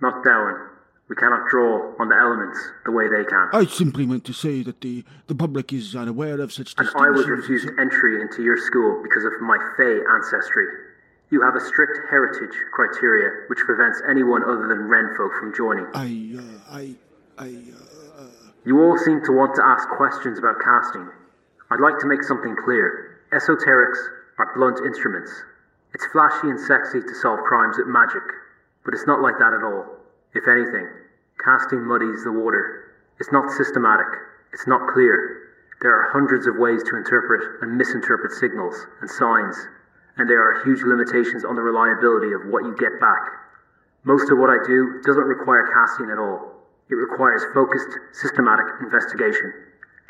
not 0.00 0.24
Dowen. 0.24 0.68
We 1.08 1.16
cannot 1.16 1.50
draw 1.50 1.92
on 2.00 2.08
the 2.08 2.16
elements 2.16 2.58
the 2.86 2.90
way 2.90 3.08
they 3.08 3.24
can. 3.24 3.48
I 3.52 3.66
simply 3.66 4.06
meant 4.06 4.24
to 4.24 4.32
say 4.32 4.62
that 4.62 4.80
the, 4.80 5.04
the 5.26 5.34
public 5.34 5.72
is 5.72 5.94
unaware 5.94 6.40
of 6.40 6.52
such 6.52 6.74
and 6.78 6.88
I 6.96 7.10
was 7.10 7.28
refused 7.28 7.68
entry 7.78 8.22
into 8.22 8.42
your 8.42 8.56
school 8.56 9.02
because 9.02 9.24
of 9.24 9.32
my 9.40 9.58
Fey 9.76 10.00
ancestry. 10.16 10.66
You 11.30 11.42
have 11.42 11.56
a 11.56 11.60
strict 11.60 11.98
heritage 12.08 12.56
criteria 12.72 13.48
which 13.48 13.58
prevents 13.66 14.00
anyone 14.08 14.44
other 14.44 14.66
than 14.68 14.88
Renfolk 14.88 15.38
from 15.38 15.52
joining. 15.54 15.86
I, 15.92 16.40
uh, 16.40 16.74
I, 16.74 16.94
I, 17.36 17.48
uh, 18.18 18.26
You 18.64 18.80
all 18.80 18.96
seem 18.96 19.20
to 19.24 19.32
want 19.32 19.54
to 19.56 19.62
ask 19.64 19.86
questions 19.88 20.38
about 20.38 20.56
casting. 20.64 21.06
I'd 21.70 21.80
like 21.80 21.98
to 22.00 22.06
make 22.06 22.22
something 22.22 22.56
clear. 22.64 23.20
Esoterics 23.32 23.98
are 24.38 24.52
blunt 24.54 24.78
instruments. 24.86 25.30
It's 25.92 26.06
flashy 26.06 26.48
and 26.48 26.58
sexy 26.60 27.00
to 27.00 27.14
solve 27.20 27.40
crimes 27.40 27.76
with 27.76 27.88
magic, 27.88 28.22
but 28.84 28.94
it's 28.94 29.06
not 29.06 29.20
like 29.20 29.38
that 29.38 29.52
at 29.52 29.62
all. 29.62 29.84
If 30.34 30.48
anything, 30.50 30.90
casting 31.38 31.86
muddies 31.86 32.24
the 32.24 32.32
water. 32.32 32.90
It's 33.20 33.30
not 33.30 33.50
systematic. 33.54 34.06
It's 34.52 34.66
not 34.66 34.92
clear. 34.92 35.54
There 35.80 35.94
are 35.94 36.10
hundreds 36.10 36.46
of 36.46 36.56
ways 36.56 36.82
to 36.90 36.96
interpret 36.96 37.62
and 37.62 37.78
misinterpret 37.78 38.32
signals 38.32 38.74
and 39.00 39.08
signs, 39.10 39.54
and 40.16 40.28
there 40.28 40.42
are 40.42 40.64
huge 40.64 40.82
limitations 40.82 41.44
on 41.44 41.54
the 41.54 41.62
reliability 41.62 42.32
of 42.32 42.50
what 42.50 42.64
you 42.64 42.74
get 42.74 42.98
back. 43.00 43.22
Most 44.02 44.30
of 44.30 44.38
what 44.38 44.50
I 44.50 44.58
do 44.66 45.00
doesn't 45.06 45.24
require 45.24 45.70
casting 45.72 46.10
at 46.10 46.18
all. 46.18 46.66
It 46.90 46.94
requires 46.94 47.44
focused, 47.54 47.94
systematic 48.12 48.66
investigation, 48.82 49.54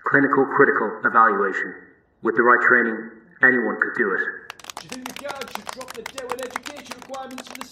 clinical 0.05 0.47
critical 0.47 1.01
evaluation. 1.05 1.75
With 2.23 2.37
the 2.37 2.43
right 2.43 2.61
training, 2.67 2.97
anyone 3.43 3.77
could 3.81 3.95
do 3.97 4.17
it. 4.17 4.23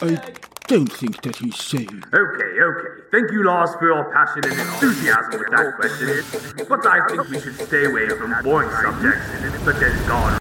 I 0.00 0.51
don't 0.66 0.90
think 0.90 1.22
that 1.22 1.36
he's 1.36 1.56
saying. 1.56 2.02
Okay, 2.12 2.60
okay. 2.60 3.02
Thank 3.10 3.30
you, 3.32 3.44
Lars, 3.44 3.70
for 3.78 3.86
your 3.86 4.12
passion 4.12 4.44
and 4.44 4.60
enthusiasm 4.60 5.40
with 5.40 5.50
that 5.50 5.74
question. 5.76 6.66
But 6.68 6.86
I 6.86 7.06
think 7.08 7.28
we 7.28 7.40
should 7.40 7.56
stay 7.56 7.84
away 7.84 8.08
from 8.08 8.34
boring 8.42 8.70
subjects 8.70 9.64
such 9.64 9.82
as 9.82 10.08
God. 10.08 10.38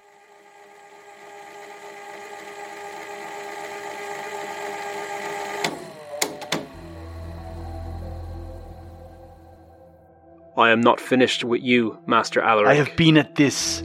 I 10.58 10.70
am 10.70 10.82
not 10.82 11.00
finished 11.00 11.44
with 11.44 11.64
you, 11.64 11.98
Master 12.06 12.42
Alaric. 12.42 12.70
I 12.70 12.76
have 12.76 12.96
been 12.96 13.18
at 13.18 13.36
this 13.36 13.82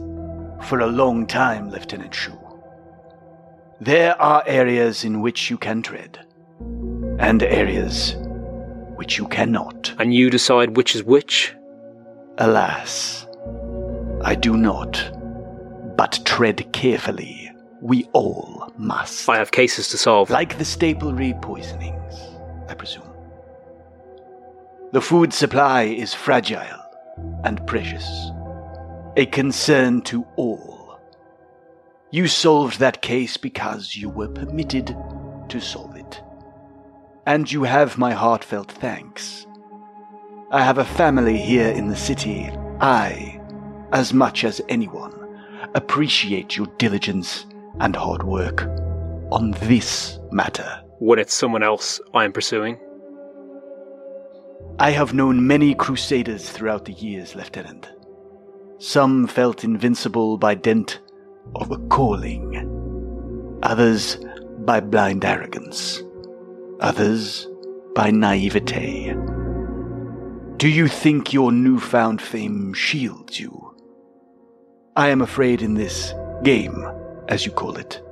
for 0.64 0.80
a 0.80 0.86
long 0.86 1.26
time, 1.26 1.70
Lieutenant 1.70 2.12
Xu. 2.12 2.36
There 3.80 4.20
are 4.20 4.42
areas 4.46 5.04
in 5.04 5.20
which 5.20 5.48
you 5.48 5.58
can 5.58 5.82
tread, 5.82 6.25
and 7.18 7.42
areas 7.42 8.14
which 8.96 9.18
you 9.18 9.26
cannot. 9.28 9.94
And 9.98 10.14
you 10.14 10.30
decide 10.30 10.76
which 10.76 10.94
is 10.94 11.04
which? 11.04 11.54
Alas, 12.38 13.26
I 14.22 14.34
do 14.34 14.56
not. 14.56 15.12
But 15.96 16.20
tread 16.24 16.72
carefully. 16.72 17.50
We 17.80 18.04
all 18.12 18.72
must. 18.76 19.28
I 19.28 19.36
have 19.36 19.50
cases 19.50 19.88
to 19.88 19.98
solve. 19.98 20.30
Like 20.30 20.58
the 20.58 20.64
staple 20.64 21.12
poisonings, 21.40 22.14
I 22.68 22.74
presume. 22.74 23.02
The 24.92 25.00
food 25.00 25.32
supply 25.32 25.82
is 25.82 26.14
fragile 26.14 26.80
and 27.44 27.66
precious, 27.66 28.30
a 29.16 29.26
concern 29.26 30.02
to 30.02 30.26
all. 30.36 31.00
You 32.10 32.28
solved 32.28 32.78
that 32.78 33.02
case 33.02 33.36
because 33.36 33.96
you 33.96 34.08
were 34.08 34.28
permitted 34.28 34.96
to 35.48 35.60
solve 35.60 35.96
it. 35.96 36.22
And 37.26 37.50
you 37.50 37.64
have 37.64 37.98
my 37.98 38.12
heartfelt 38.12 38.70
thanks. 38.70 39.46
I 40.52 40.62
have 40.62 40.78
a 40.78 40.84
family 40.84 41.36
here 41.36 41.68
in 41.68 41.88
the 41.88 41.96
city. 41.96 42.48
I, 42.80 43.40
as 43.92 44.14
much 44.14 44.44
as 44.44 44.60
anyone, 44.68 45.12
appreciate 45.74 46.56
your 46.56 46.68
diligence 46.78 47.46
and 47.80 47.96
hard 47.96 48.22
work 48.22 48.62
on 49.32 49.50
this 49.62 50.20
matter. 50.30 50.82
When 50.98 51.18
it's 51.18 51.34
someone 51.34 51.62
else 51.62 52.00
I 52.14 52.24
am 52.24 52.32
pursuing? 52.32 52.78
I 54.78 54.90
have 54.90 55.14
known 55.14 55.46
many 55.46 55.74
crusaders 55.74 56.48
throughout 56.50 56.84
the 56.84 56.92
years, 56.92 57.34
Lieutenant. 57.34 57.90
Some 58.78 59.26
felt 59.26 59.64
invincible 59.64 60.38
by 60.38 60.54
dint 60.54 61.00
of 61.54 61.70
a 61.70 61.78
calling, 61.88 63.58
others 63.62 64.18
by 64.58 64.80
blind 64.80 65.24
arrogance, 65.24 66.02
others 66.80 67.46
by 67.94 68.10
naivete. 68.10 69.14
Do 70.56 70.68
you 70.68 70.88
think 70.88 71.32
your 71.32 71.52
newfound 71.52 72.20
fame 72.20 72.72
shields 72.72 73.38
you? 73.38 73.74
I 74.96 75.08
am 75.08 75.20
afraid 75.20 75.62
in 75.62 75.74
this 75.74 76.14
game, 76.42 76.86
as 77.28 77.44
you 77.44 77.52
call 77.52 77.76
it, 77.76 78.02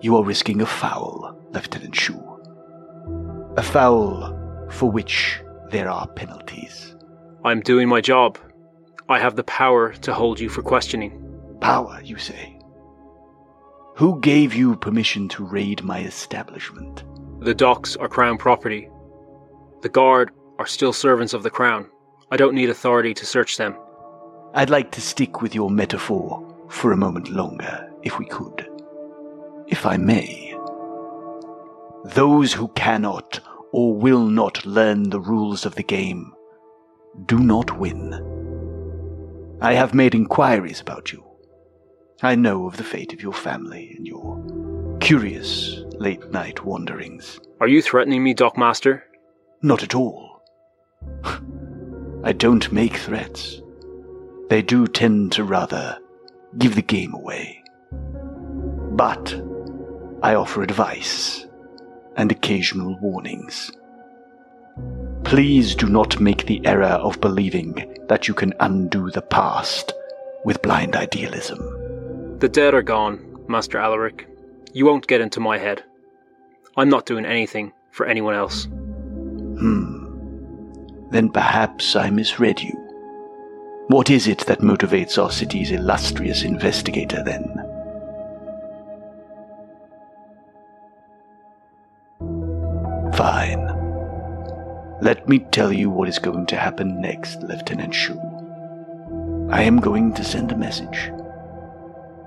you 0.00 0.16
are 0.16 0.24
risking 0.24 0.62
a 0.62 0.66
foul, 0.66 1.38
Lieutenant 1.52 1.94
Xu. 1.94 2.16
A 3.58 3.62
foul 3.62 4.34
for 4.70 4.90
which 4.90 5.40
there 5.70 5.90
are 5.90 6.06
penalties. 6.08 6.94
I'm 7.44 7.60
doing 7.60 7.88
my 7.88 8.00
job. 8.00 8.38
I 9.08 9.18
have 9.18 9.36
the 9.36 9.44
power 9.44 9.92
to 9.92 10.14
hold 10.14 10.40
you 10.40 10.48
for 10.48 10.62
questioning. 10.62 11.12
Power, 11.60 12.00
you 12.02 12.16
say? 12.16 12.58
Who 13.96 14.20
gave 14.20 14.54
you 14.54 14.76
permission 14.76 15.28
to 15.30 15.44
raid 15.44 15.82
my 15.82 16.00
establishment? 16.00 17.04
The 17.40 17.54
docks 17.54 17.96
are 17.96 18.06
crown 18.06 18.36
property. 18.36 18.90
The 19.80 19.88
guard 19.88 20.30
are 20.58 20.66
still 20.66 20.92
servants 20.92 21.32
of 21.32 21.42
the 21.42 21.48
crown. 21.48 21.88
I 22.30 22.36
don't 22.36 22.54
need 22.54 22.68
authority 22.68 23.14
to 23.14 23.24
search 23.24 23.56
them. 23.56 23.74
I'd 24.52 24.68
like 24.68 24.92
to 24.92 25.00
stick 25.00 25.40
with 25.40 25.54
your 25.54 25.70
metaphor 25.70 26.46
for 26.68 26.92
a 26.92 26.98
moment 26.98 27.30
longer, 27.30 27.90
if 28.02 28.18
we 28.18 28.26
could. 28.26 28.68
If 29.68 29.86
I 29.86 29.96
may. 29.96 30.54
Those 32.04 32.52
who 32.52 32.68
cannot 32.68 33.40
or 33.72 33.94
will 33.94 34.26
not 34.26 34.66
learn 34.66 35.08
the 35.08 35.20
rules 35.20 35.64
of 35.64 35.76
the 35.76 35.82
game 35.82 36.34
do 37.24 37.38
not 37.38 37.78
win. 37.78 38.12
I 39.62 39.72
have 39.72 39.94
made 39.94 40.14
inquiries 40.14 40.82
about 40.82 41.10
you. 41.10 41.24
I 42.22 42.34
know 42.34 42.66
of 42.66 42.76
the 42.76 42.84
fate 42.84 43.14
of 43.14 43.22
your 43.22 43.32
family 43.32 43.94
and 43.96 44.06
your 44.06 44.98
curious 45.00 45.82
late 46.00 46.30
night 46.30 46.64
wanderings. 46.64 47.38
Are 47.60 47.68
you 47.68 47.82
threatening 47.82 48.24
me, 48.24 48.34
Dockmaster? 48.34 49.02
Not 49.62 49.82
at 49.82 49.94
all. 49.94 50.42
I 52.24 52.32
don't 52.32 52.72
make 52.72 52.96
threats. 52.96 53.60
They 54.48 54.62
do 54.62 54.86
tend 54.86 55.32
to 55.32 55.44
rather 55.44 55.98
give 56.58 56.74
the 56.74 56.82
game 56.82 57.12
away. 57.12 57.62
But 57.92 59.40
I 60.22 60.34
offer 60.34 60.62
advice 60.62 61.46
and 62.16 62.32
occasional 62.32 62.98
warnings. 63.00 63.70
Please 65.24 65.74
do 65.74 65.86
not 65.86 66.18
make 66.18 66.46
the 66.46 66.64
error 66.66 66.86
of 66.86 67.20
believing 67.20 67.96
that 68.08 68.26
you 68.26 68.34
can 68.34 68.54
undo 68.60 69.10
the 69.10 69.22
past 69.22 69.92
with 70.44 70.62
blind 70.62 70.96
idealism. 70.96 72.38
The 72.38 72.48
dead 72.48 72.72
are 72.72 72.82
gone, 72.82 73.44
Master 73.48 73.78
Alaric. 73.78 74.26
You 74.72 74.86
won't 74.86 75.06
get 75.06 75.20
into 75.20 75.40
my 75.40 75.58
head. 75.58 75.84
I'm 76.76 76.88
not 76.88 77.06
doing 77.06 77.24
anything 77.24 77.72
for 77.90 78.06
anyone 78.06 78.34
else. 78.34 78.64
Hmm. 78.64 80.00
Then 81.10 81.28
perhaps 81.30 81.96
I 81.96 82.10
misread 82.10 82.60
you. 82.60 82.72
What 83.88 84.08
is 84.08 84.28
it 84.28 84.40
that 84.46 84.60
motivates 84.60 85.20
our 85.20 85.32
city's 85.32 85.72
illustrious 85.72 86.44
investigator 86.44 87.24
then? 87.24 87.42
Fine. 93.14 93.66
Let 95.02 95.28
me 95.28 95.40
tell 95.40 95.72
you 95.72 95.90
what 95.90 96.08
is 96.08 96.18
going 96.18 96.46
to 96.46 96.56
happen 96.56 97.00
next, 97.00 97.42
Lieutenant 97.42 97.92
Xu. 97.92 98.16
I 99.50 99.62
am 99.62 99.80
going 99.80 100.14
to 100.14 100.24
send 100.24 100.52
a 100.52 100.56
message. 100.56 101.10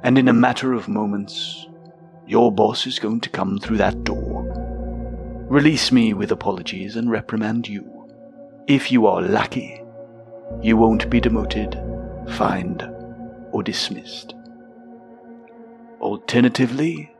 And 0.04 0.18
in 0.18 0.28
a 0.28 0.34
matter 0.34 0.74
of 0.74 0.90
moments, 0.90 1.68
your 2.28 2.52
boss 2.52 2.86
is 2.86 3.00
going 3.00 3.22
to 3.22 3.30
come 3.30 3.58
through 3.60 3.78
that 3.78 4.04
door. 4.04 4.23
Release 5.54 5.92
me 5.92 6.16
with 6.16 6.32
apologies 6.32 6.96
and 6.96 7.12
reprimand 7.12 7.68
you. 7.68 8.10
If 8.66 8.92
you 8.92 9.06
are 9.06 9.22
lucky, 9.22 9.80
you 10.64 10.76
won't 10.76 11.12
be 11.12 11.22
demoted, 11.22 11.80
fined, 12.28 12.82
or 13.52 13.62
dismissed. 13.62 14.34
Alternatively, 16.02 17.14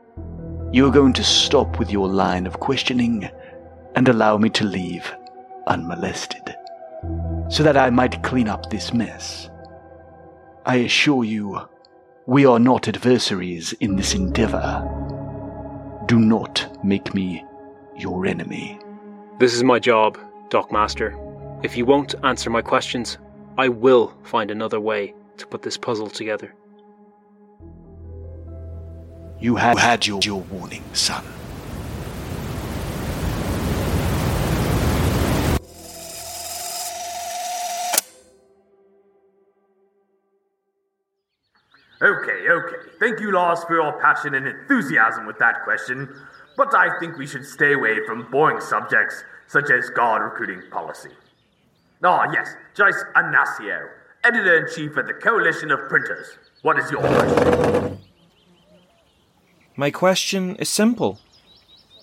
you 0.72 0.84
are 0.84 0.90
going 0.90 1.12
to 1.12 1.22
stop 1.22 1.78
with 1.78 1.92
your 1.92 2.08
line 2.08 2.48
of 2.48 2.58
questioning 2.58 3.30
and 3.94 4.08
allow 4.08 4.36
me 4.36 4.50
to 4.50 4.64
leave 4.64 5.14
unmolested, 5.68 6.56
so 7.48 7.62
that 7.62 7.76
I 7.76 7.88
might 7.90 8.24
clean 8.24 8.48
up 8.48 8.68
this 8.68 8.92
mess. 8.92 9.48
I 10.66 10.78
assure 10.78 11.22
you, 11.22 11.60
we 12.26 12.44
are 12.46 12.58
not 12.58 12.88
adversaries 12.88 13.74
in 13.74 13.94
this 13.94 14.12
endeavor. 14.12 14.82
Do 16.06 16.18
not 16.18 16.84
make 16.84 17.14
me 17.14 17.44
your 17.96 18.26
enemy. 18.26 18.78
This 19.38 19.54
is 19.54 19.64
my 19.64 19.78
job, 19.78 20.18
Dockmaster. 20.48 21.14
If 21.64 21.76
you 21.76 21.86
won't 21.86 22.14
answer 22.22 22.50
my 22.50 22.62
questions, 22.62 23.18
I 23.56 23.68
will 23.68 24.14
find 24.22 24.50
another 24.50 24.80
way 24.80 25.14
to 25.38 25.46
put 25.46 25.62
this 25.62 25.76
puzzle 25.76 26.10
together. 26.10 26.54
You 29.40 29.56
have 29.56 29.78
had 29.78 30.06
your, 30.06 30.20
your 30.22 30.40
warning, 30.42 30.84
son. 30.92 31.24
Okay, 42.02 42.48
okay. 42.50 42.76
Thank 43.00 43.20
you, 43.20 43.32
Lars, 43.32 43.64
for 43.64 43.74
your 43.76 43.98
passion 44.00 44.34
and 44.34 44.46
enthusiasm 44.46 45.26
with 45.26 45.38
that 45.38 45.64
question. 45.64 46.08
But 46.56 46.74
I 46.74 46.98
think 47.00 47.18
we 47.18 47.26
should 47.26 47.44
stay 47.44 47.72
away 47.72 48.04
from 48.06 48.30
boring 48.30 48.60
subjects 48.60 49.24
such 49.46 49.70
as 49.70 49.90
guard 49.90 50.22
recruiting 50.22 50.62
policy. 50.70 51.10
Ah, 52.02 52.26
yes, 52.32 52.54
Joyce 52.74 53.02
Inacio, 53.16 53.88
editor 54.24 54.58
in 54.58 54.74
chief 54.74 54.96
of 54.96 55.06
the 55.06 55.14
Coalition 55.14 55.70
of 55.70 55.80
Printers. 55.88 56.38
What 56.62 56.78
is 56.78 56.90
your 56.90 57.00
question? 57.00 57.98
My 59.76 59.90
question 59.90 60.56
is 60.56 60.68
simple. 60.68 61.18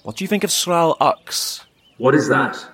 What 0.03 0.17
do 0.17 0.23
you 0.23 0.27
think 0.27 0.43
of 0.43 0.51
Sral 0.51 0.97
Ux? 0.99 1.65
What 1.97 2.15
is 2.15 2.27
that? 2.29 2.65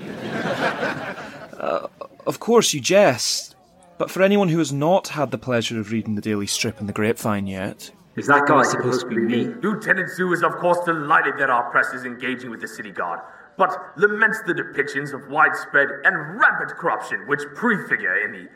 Uh, 1.60 1.86
of 2.26 2.40
course, 2.40 2.72
you 2.72 2.80
jest, 2.80 3.54
but 3.98 4.10
for 4.10 4.22
anyone 4.22 4.48
who 4.48 4.56
has 4.56 4.72
not 4.72 5.08
had 5.08 5.30
the 5.30 5.36
pleasure 5.36 5.78
of 5.78 5.92
reading 5.92 6.14
the 6.14 6.22
Daily 6.22 6.46
Strip 6.46 6.80
in 6.80 6.86
the 6.86 6.92
Grapevine 6.92 7.46
yet, 7.46 7.90
Is 8.16 8.26
that 8.26 8.46
guy 8.46 8.64
supposed 8.64 9.02
to 9.02 9.06
be 9.06 9.18
me? 9.18 9.46
Lieutenant 9.62 10.08
Xu 10.10 10.34
is, 10.34 10.42
of 10.42 10.56
course, 10.56 10.78
delighted 10.84 11.34
that 11.38 11.48
our 11.48 11.70
press 11.70 11.92
is 11.94 12.04
engaging 12.04 12.50
with 12.50 12.60
the 12.60 12.66
city 12.66 12.90
guard, 12.90 13.20
but 13.56 13.70
laments 13.96 14.40
the 14.46 14.52
depictions 14.52 15.14
of 15.14 15.28
widespread 15.28 15.88
and 16.04 16.40
rampant 16.40 16.70
corruption 16.70 17.26
which 17.28 17.40
prefigure 17.54 18.16
in 18.24 18.32
the 18.32 18.48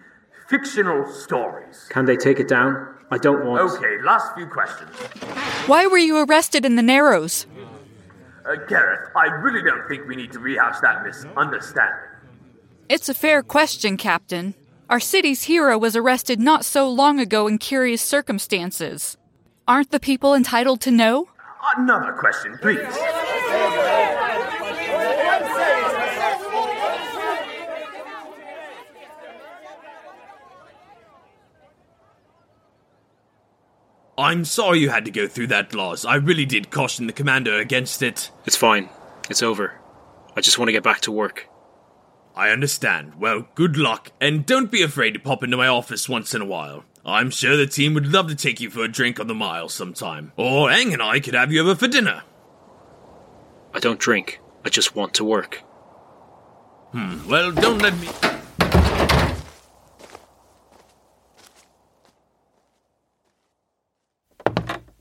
fictional 0.48 1.06
stories. 1.06 1.86
Can 1.88 2.04
they 2.04 2.16
take 2.16 2.40
it 2.40 2.48
down? 2.48 2.96
I 3.12 3.18
don't 3.18 3.46
want. 3.46 3.60
Okay, 3.74 4.02
last 4.02 4.34
few 4.34 4.46
questions. 4.46 4.90
Why 5.66 5.86
were 5.86 5.98
you 5.98 6.24
arrested 6.24 6.64
in 6.64 6.74
the 6.74 6.82
Narrows? 6.82 7.46
Uh, 8.44 8.56
Kareth, 8.68 9.10
I 9.16 9.26
really 9.26 9.62
don't 9.62 9.86
think 9.88 10.06
we 10.06 10.16
need 10.16 10.32
to 10.32 10.38
rehash 10.38 10.80
that 10.80 11.04
misunderstanding. 11.04 12.10
It's 12.88 13.08
a 13.08 13.14
fair 13.14 13.42
question, 13.42 13.96
Captain. 13.96 14.54
Our 14.90 15.00
city's 15.00 15.44
hero 15.44 15.78
was 15.78 15.96
arrested 15.96 16.40
not 16.40 16.64
so 16.64 16.88
long 16.90 17.18
ago 17.18 17.46
in 17.46 17.58
curious 17.58 18.02
circumstances. 18.02 19.16
Aren't 19.66 19.92
the 19.92 20.00
people 20.00 20.34
entitled 20.34 20.82
to 20.82 20.90
know? 20.90 21.28
Another 21.76 22.12
question, 22.12 22.58
please. 22.60 22.78
I'm 34.16 34.44
sorry 34.44 34.80
you 34.80 34.90
had 34.90 35.06
to 35.06 35.10
go 35.10 35.26
through 35.26 35.48
that, 35.48 35.74
Lars. 35.74 36.04
I 36.04 36.16
really 36.16 36.44
did 36.44 36.70
caution 36.70 37.06
the 37.06 37.12
commander 37.12 37.58
against 37.58 38.02
it. 38.02 38.30
It's 38.44 38.56
fine. 38.56 38.90
It's 39.30 39.42
over. 39.42 39.80
I 40.36 40.42
just 40.42 40.58
want 40.58 40.68
to 40.68 40.72
get 40.72 40.82
back 40.82 41.00
to 41.02 41.12
work. 41.12 41.48
I 42.36 42.50
understand. 42.50 43.14
Well, 43.18 43.48
good 43.54 43.78
luck, 43.78 44.12
and 44.20 44.44
don't 44.44 44.70
be 44.70 44.82
afraid 44.82 45.12
to 45.12 45.20
pop 45.20 45.42
into 45.42 45.56
my 45.56 45.68
office 45.68 46.08
once 46.08 46.34
in 46.34 46.42
a 46.42 46.46
while. 46.46 46.84
I'm 47.06 47.30
sure 47.30 47.56
the 47.56 47.66
team 47.66 47.92
would 47.94 48.06
love 48.10 48.28
to 48.28 48.34
take 48.34 48.60
you 48.60 48.70
for 48.70 48.82
a 48.82 48.88
drink 48.88 49.20
on 49.20 49.26
the 49.26 49.34
mile 49.34 49.68
sometime. 49.68 50.32
Or 50.38 50.70
Aang 50.70 50.94
and 50.94 51.02
I 51.02 51.20
could 51.20 51.34
have 51.34 51.52
you 51.52 51.60
over 51.60 51.74
for 51.74 51.86
dinner. 51.86 52.22
I 53.74 53.78
don't 53.78 54.00
drink. 54.00 54.40
I 54.64 54.70
just 54.70 54.96
want 54.96 55.12
to 55.14 55.24
work. 55.24 55.56
Hmm, 56.92 57.28
well, 57.28 57.52
don't 57.52 57.82
let 57.82 57.98
me. 57.98 58.08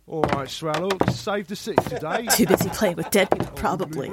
All 0.06 0.24
right, 0.24 0.50
Swallow, 0.50 0.89
save 1.10 1.48
the 1.48 1.56
city 1.56 1.82
today. 1.84 2.28
Too 2.36 2.46
busy 2.46 2.70
playing 2.70 2.98
with 2.98 3.10
dead 3.12 3.32
people, 3.32 3.48
probably. 3.56 4.12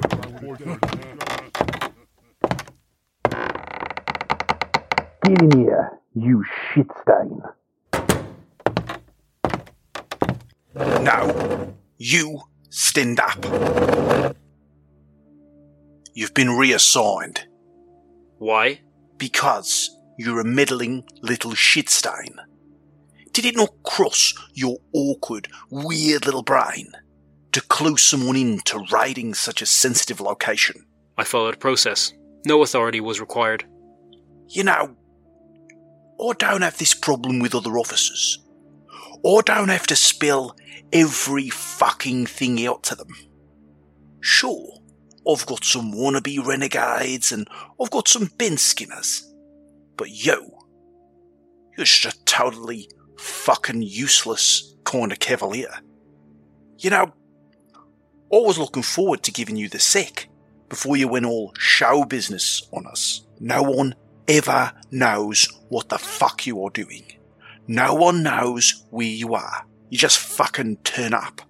Get 5.23 5.41
in 5.41 5.59
here, 5.59 5.99
you 6.15 6.45
shit 6.73 6.87
stain. 7.01 7.41
No. 11.01 11.73
You 11.97 12.41
stand 12.69 13.19
up. 13.19 13.43
You've 16.13 16.33
been 16.33 16.49
reassigned 16.57 17.47
Why? 18.37 18.81
because 19.17 19.89
you're 20.17 20.41
a 20.41 20.45
meddling 20.45 21.03
little 21.21 21.51
shitstain. 21.51 22.35
Did 23.33 23.45
it 23.45 23.55
not 23.55 23.81
cross 23.83 24.33
your 24.53 24.77
awkward, 24.93 25.47
weird 25.69 26.25
little 26.25 26.43
brain 26.43 26.91
to 27.53 27.61
clue 27.61 27.97
someone 27.97 28.35
in 28.35 28.59
to 28.65 28.85
raiding 28.91 29.33
such 29.33 29.61
a 29.61 29.65
sensitive 29.65 30.19
location? 30.19 30.85
I 31.17 31.23
followed 31.23 31.59
process. 31.59 32.13
No 32.45 32.61
authority 32.61 32.99
was 32.99 33.19
required. 33.19 33.65
You 34.49 34.65
know, 34.65 34.95
I 36.21 36.33
don't 36.37 36.61
have 36.61 36.77
this 36.77 36.93
problem 36.93 37.39
with 37.39 37.55
other 37.55 37.77
officers. 37.77 38.39
I 39.25 39.41
don't 39.45 39.69
have 39.69 39.87
to 39.87 39.95
spill 39.95 40.55
every 40.93 41.49
fucking 41.49 42.25
thing 42.25 42.65
out 42.65 42.83
to 42.83 42.95
them. 42.95 43.13
Sure, 44.19 44.79
I've 45.27 45.45
got 45.45 45.63
some 45.63 45.93
wannabe 45.93 46.45
renegades 46.45 47.31
and 47.31 47.47
I've 47.79 47.91
got 47.91 48.07
some 48.07 48.31
bin 48.37 48.57
skinners. 48.57 49.27
But 49.97 50.09
you, 50.09 50.51
you're 51.77 51.85
just 51.85 52.05
a 52.05 52.25
totally 52.25 52.89
fucking 53.17 53.81
useless 53.81 54.75
kind 54.83 55.11
of 55.11 55.19
cavalier. 55.19 55.79
You 56.79 56.89
know, 56.89 57.13
I 58.33 58.37
was 58.37 58.57
looking 58.57 58.83
forward 58.83 59.23
to 59.23 59.31
giving 59.31 59.57
you 59.57 59.69
the 59.69 59.79
sick 59.79 60.29
before 60.69 60.97
you 60.97 61.07
went 61.07 61.25
all 61.25 61.53
show 61.57 62.05
business 62.05 62.67
on 62.71 62.87
us. 62.87 63.27
No 63.39 63.61
one 63.61 63.95
ever 64.27 64.71
knows 64.89 65.47
what 65.69 65.89
the 65.89 65.97
fuck 65.97 66.47
you 66.47 66.63
are 66.63 66.69
doing. 66.69 67.03
No 67.67 67.93
one 67.93 68.23
knows 68.23 68.85
where 68.89 69.05
you 69.05 69.33
are. 69.33 69.65
You 69.91 69.97
just 69.97 70.19
fucking 70.19 70.77
turn 70.77 71.13
up. 71.13 71.41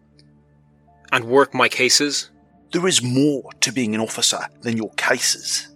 And 1.12 1.26
work 1.26 1.54
my 1.54 1.70
cases? 1.70 2.32
There 2.72 2.88
is 2.88 3.04
more 3.04 3.52
to 3.62 3.72
being 3.72 3.94
an 3.94 4.02
officer 4.02 4.40
than 4.62 4.78
your 4.78 4.90
cases. 4.94 5.70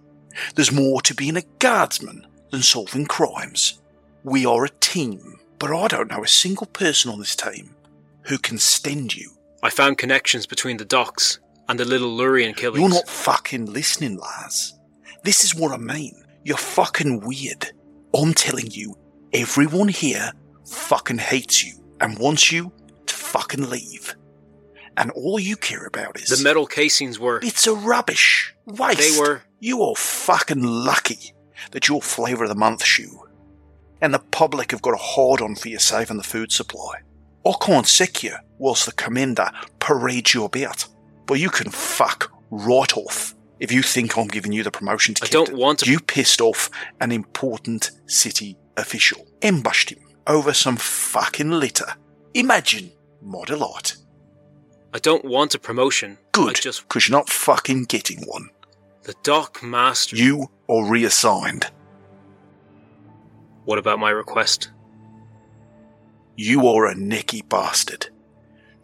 There's 0.56 0.72
more 0.72 1.00
to 1.02 1.14
being 1.14 1.38
a 1.38 1.44
guardsman 1.60 2.26
than 2.50 2.64
solving 2.64 3.06
crimes. 3.06 3.80
We 4.24 4.48
are 4.48 4.66
a 4.66 4.70
team, 4.70 5.40
but 5.60 5.72
I 5.72 5.88
don't 5.88 6.10
know 6.10 6.24
a 6.24 6.28
single 6.28 6.66
person 6.66 7.12
on 7.12 7.20
this 7.20 7.36
team 7.36 7.76
who 8.24 8.40
can 8.40 8.58
stand 8.58 9.16
you. 9.16 9.30
I 9.62 9.70
found 9.70 10.00
connections 10.00 10.48
between 10.48 10.78
the 10.78 10.86
docks 10.86 11.38
and 11.70 11.80
the 11.80 11.86
little 11.86 12.18
Lurian 12.18 12.56
killings. 12.56 12.80
You're 12.80 12.90
not 12.90 13.08
fucking 13.08 13.68
listening, 13.68 14.18
Lars. 14.18 14.74
This 15.24 15.44
is 15.44 15.54
what 15.54 15.72
I 15.72 15.78
mean. 15.78 16.16
You're 16.44 16.58
fucking 16.58 17.20
weird. 17.20 17.72
I'm 18.16 18.34
telling 18.34 18.72
you, 18.72 18.98
everyone 19.34 19.90
here 19.90 20.32
fucking 20.66 21.20
hates 21.20 21.64
you 21.64 21.85
and 22.02 22.18
wants 22.20 22.52
you 22.52 22.72
to 23.06 23.14
fucking 23.16 23.70
leave. 23.70 24.16
And 24.98 25.12
all 25.12 25.40
you 25.40 25.58
care 25.58 25.86
about 25.86 26.20
is 26.20 26.30
The 26.30 26.44
metal 26.44 26.66
casings 26.66 27.20
were. 27.20 27.40
It's 27.44 27.68
a 27.68 27.74
rubbish 27.76 28.54
waste. 28.66 29.00
They 29.00 29.20
were. 29.20 29.42
You 29.60 29.82
are 29.84 29.96
fucking 29.96 30.64
lucky 30.64 31.34
that 31.72 31.88
you're 31.88 32.02
flavour 32.02 32.44
of 32.46 32.50
the 32.50 32.56
month 32.56 32.84
Xu. 32.84 33.08
And 34.02 34.14
the 34.14 34.20
public 34.20 34.72
have 34.72 34.82
got 34.82 34.94
a 34.94 34.98
hard 34.98 35.42
on 35.42 35.56
for 35.56 35.68
you 35.70 35.80
saving 35.80 36.18
the 36.18 36.24
food 36.24 36.52
supply. 36.52 36.96
I 37.46 37.54
can't 37.62 37.88
sick 37.88 38.24
you 38.24 38.36
whilst 38.58 38.86
the 38.86 38.92
commander 38.94 39.50
parades 39.80 40.34
you 40.34 40.44
about. 40.46 40.86
But 41.26 41.40
you 41.40 41.50
can 41.50 41.72
fuck 41.72 42.32
right 42.50 42.96
off 42.98 43.36
if 43.60 43.72
you 43.72 43.82
think 43.82 44.18
I'm 44.18 44.28
giving 44.28 44.52
you 44.52 44.64
the 44.64 44.72
promotion 44.72 45.14
to 45.16 45.24
I 45.24 45.28
captain. 45.28 45.46
don't 45.46 45.58
want 45.60 45.80
to- 45.80 45.92
You 45.92 46.00
pissed 46.00 46.40
off 46.42 46.70
an 47.02 47.12
important 47.12 47.92
city 48.08 48.58
official. 48.78 49.26
Ambushed 49.42 49.90
him 49.92 50.00
over 50.28 50.54
some 50.54 50.78
fucking 50.78 51.52
litter. 51.52 51.96
Imagine 52.34 52.92
my 53.22 53.44
delight. 53.46 53.96
I 54.94 55.00
don't 55.00 55.26
want 55.26 55.56
a 55.56 55.60
promotion. 55.60 56.18
Good, 56.32 56.58
I 56.58 56.60
just. 56.60 56.84
because 56.84 57.08
you're 57.08 57.18
not 57.18 57.30
fucking 57.30 57.86
getting 57.86 58.22
one. 58.26 58.50
The 59.04 59.16
dock 59.24 59.62
master. 59.62 60.16
You 60.16 60.50
are 60.70 60.90
reassigned. 60.90 61.70
What 63.66 63.78
about 63.80 64.00
my 64.00 64.10
request? 64.10 64.72
You 66.36 66.68
are 66.68 66.88
a 66.88 66.96
necky 66.96 67.48
bastard. 67.48 68.08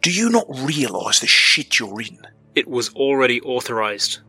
Do 0.00 0.10
you 0.10 0.30
not 0.30 0.46
realise 0.48 1.20
the 1.20 1.26
shit 1.26 1.78
you're 1.78 2.00
in? 2.00 2.18
It 2.54 2.68
was 2.68 2.92
already 2.94 3.40
authorized. 3.40 4.20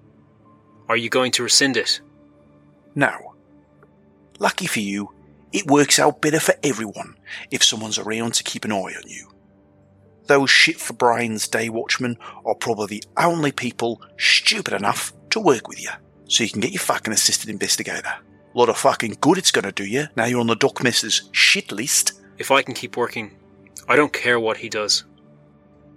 Are 0.88 0.98
you 0.98 1.10
going 1.10 1.32
to 1.34 1.44
rescind 1.44 1.78
it? 1.78 2.02
No. 2.96 3.36
Lucky 4.40 4.68
for 4.68 4.80
you, 4.80 5.13
it 5.54 5.68
works 5.68 6.00
out 6.00 6.22
better 6.22 6.40
for 6.40 6.56
everyone 6.64 7.16
if 7.52 7.64
someone's 7.64 8.00
around 8.00 8.34
to 8.34 8.44
keep 8.44 8.66
an 8.66 8.72
eye 8.72 8.76
on 8.76 9.08
you. 9.08 9.30
Those 10.26 10.50
shit 10.50 10.78
for 10.78 10.94
brains 10.94 11.48
day 11.48 11.70
watchmen 11.70 12.18
are 12.46 12.56
probably 12.56 12.88
the 12.88 13.04
only 13.18 13.52
people 13.52 14.02
stupid 14.18 14.74
enough 14.74 15.14
to 15.30 15.40
work 15.40 15.68
with 15.68 15.82
you, 15.82 15.90
so 16.28 16.44
you 16.44 16.50
can 16.50 16.62
get 16.62 16.72
your 16.72 16.80
fucking 16.80 17.14
assistant 17.14 17.52
investigator. 17.52 18.14
Lot 18.56 18.70
of 18.70 18.78
fucking 18.78 19.18
good 19.22 19.38
it's 19.38 19.52
gonna 19.52 19.72
do 19.72 19.86
you 19.86 20.08
now 20.16 20.26
you're 20.26 20.40
on 20.40 20.48
the 20.48 20.56
dockmaster's 20.56 21.30
shit 21.32 21.72
list. 21.72 22.22
If 22.38 22.52
I 22.52 22.62
can 22.62 22.74
keep 22.74 22.98
working, 22.98 23.38
I 23.88 23.96
don't 23.96 24.14
care 24.14 24.40
what 24.40 24.58
he 24.58 24.70
does. 24.70 25.04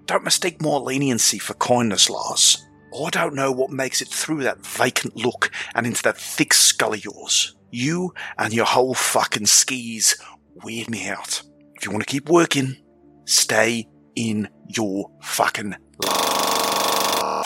Don't 0.07 0.25
mistake 0.25 0.63
more 0.63 0.81
leniency 0.81 1.39
for 1.39 1.55
kindness, 1.55 2.09
Lars. 2.11 2.65
I 2.95 3.11
don't 3.11 3.35
know 3.35 3.53
what 3.53 3.71
makes 3.71 4.01
it 4.01 4.09
through 4.09 4.45
that 4.45 4.65
vacant 4.65 5.17
look 5.17 5.51
and 5.75 5.87
into 5.87 6.03
that 6.05 6.17
thick 6.17 6.55
skull 6.55 6.95
of 6.95 7.05
yours. 7.05 7.55
You 7.71 8.15
and 8.39 8.53
your 8.53 8.67
whole 8.67 8.95
fucking 8.95 9.47
skis 9.47 10.17
weird 10.63 10.91
me 10.91 11.09
out. 11.09 11.43
If 11.75 11.85
you 11.85 11.91
want 11.91 12.03
to 12.03 12.11
keep 12.11 12.29
working, 12.29 12.77
stay 13.25 13.89
in 14.15 14.49
your 14.69 15.11
fucking 15.23 15.75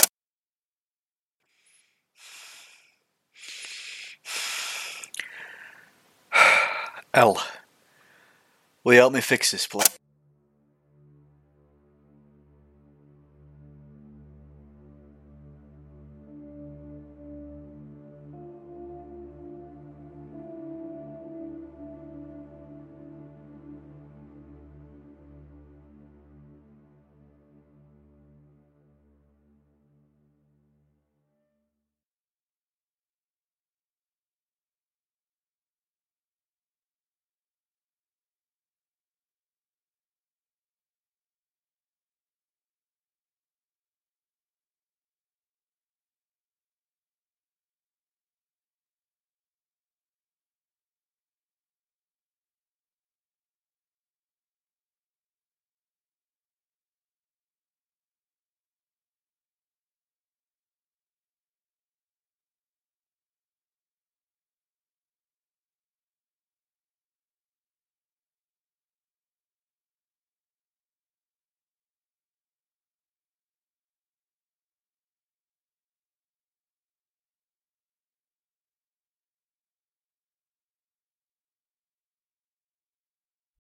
L. 7.15 7.43
Will 8.85 8.95
you 8.95 9.01
help 9.01 9.13
me 9.13 9.21
fix 9.21 9.51
this, 9.51 9.67
please? 9.67 10.00